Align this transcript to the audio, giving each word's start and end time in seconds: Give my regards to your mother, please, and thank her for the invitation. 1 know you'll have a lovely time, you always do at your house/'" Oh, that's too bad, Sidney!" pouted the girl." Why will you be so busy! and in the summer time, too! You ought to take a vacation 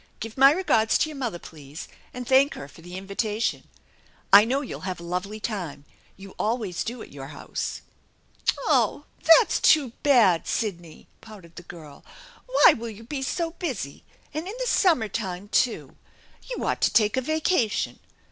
Give 0.19 0.35
my 0.35 0.51
regards 0.51 0.97
to 0.97 1.09
your 1.09 1.15
mother, 1.15 1.37
please, 1.37 1.87
and 2.11 2.27
thank 2.27 2.55
her 2.55 2.67
for 2.67 2.81
the 2.81 2.97
invitation. 2.97 3.67
1 4.31 4.47
know 4.47 4.61
you'll 4.61 4.79
have 4.79 4.99
a 4.99 5.03
lovely 5.03 5.39
time, 5.39 5.85
you 6.17 6.33
always 6.39 6.83
do 6.83 7.03
at 7.03 7.11
your 7.11 7.27
house/'" 7.27 7.81
Oh, 8.71 9.05
that's 9.21 9.59
too 9.59 9.89
bad, 10.01 10.47
Sidney!" 10.47 11.05
pouted 11.21 11.55
the 11.55 11.61
girl." 11.61 12.03
Why 12.47 12.73
will 12.73 12.89
you 12.89 13.03
be 13.03 13.21
so 13.21 13.51
busy! 13.51 14.03
and 14.33 14.47
in 14.47 14.55
the 14.59 14.65
summer 14.65 15.07
time, 15.07 15.49
too! 15.49 15.95
You 16.49 16.65
ought 16.65 16.81
to 16.81 16.91
take 16.91 17.15
a 17.15 17.21
vacation 17.21 17.99